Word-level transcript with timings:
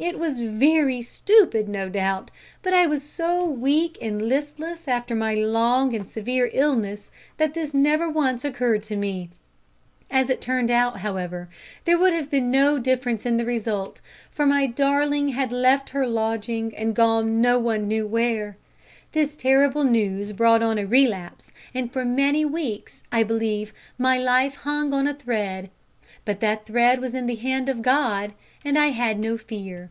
It 0.00 0.16
was 0.20 0.38
very 0.38 1.02
stupid, 1.02 1.68
no 1.68 1.88
doubt, 1.88 2.30
but 2.62 2.72
I 2.72 2.86
was 2.86 3.02
so 3.02 3.44
weak 3.44 3.98
and 4.00 4.22
listless 4.22 4.86
after 4.86 5.12
my 5.16 5.34
long 5.34 5.92
and 5.92 6.08
severe 6.08 6.50
illness 6.52 7.10
that 7.36 7.54
this 7.54 7.74
never 7.74 8.08
once 8.08 8.44
occurred 8.44 8.84
to 8.84 8.96
me. 8.96 9.30
As 10.08 10.30
it 10.30 10.40
turned 10.40 10.70
out, 10.70 10.98
however, 11.00 11.48
there 11.84 11.98
would 11.98 12.12
have 12.12 12.30
been 12.30 12.48
no 12.48 12.78
difference 12.78 13.26
in 13.26 13.38
the 13.38 13.44
result, 13.44 14.00
for 14.30 14.46
my 14.46 14.68
darling 14.68 15.30
had 15.30 15.50
left 15.50 15.90
her 15.90 16.06
lodging 16.06 16.72
and 16.76 16.94
gone 16.94 17.40
no 17.40 17.58
one 17.58 17.88
knew 17.88 18.06
where. 18.06 18.56
This 19.10 19.34
terrible 19.34 19.82
news 19.82 20.30
brought 20.30 20.62
on 20.62 20.78
a 20.78 20.86
relapse, 20.86 21.50
and 21.74 21.92
for 21.92 22.04
many 22.04 22.44
weeks, 22.44 23.02
I 23.10 23.24
believe, 23.24 23.74
my 23.98 24.16
life 24.16 24.54
hung 24.54 24.92
on 24.94 25.08
a 25.08 25.14
thread. 25.14 25.70
But 26.24 26.38
that 26.40 26.66
thread 26.66 27.00
was 27.00 27.14
in 27.16 27.26
the 27.26 27.36
hand 27.36 27.68
of 27.68 27.82
God, 27.82 28.32
and 28.64 28.76
I 28.76 28.88
had 28.88 29.18
no 29.18 29.38
fear." 29.38 29.88